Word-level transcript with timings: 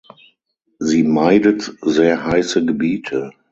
Sie 0.79 1.03
meidet 1.03 1.77
sehr 1.83 2.25
heiße 2.25 2.65
Gebiete. 2.65 3.33